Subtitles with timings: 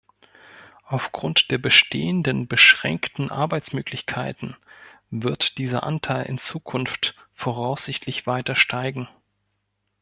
[0.87, 4.55] Aufgrund der bestehenden beschränkten Arbeitsmöglichkeiten
[5.11, 9.07] wird dieser Anteil in Zukunft voraussichtlich weiter steigen.